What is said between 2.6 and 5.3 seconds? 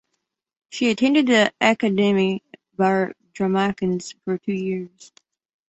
vir Dramakuns for two years.